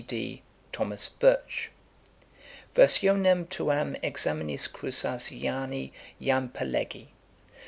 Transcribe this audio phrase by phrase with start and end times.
[0.01, 0.05] S.
[0.07, 0.13] P.
[0.15, 0.41] D.
[0.73, 1.69] THOMAS BIRCH.
[2.73, 7.09] 'Versionem tuam Examinis Crousasiani jam perlegi.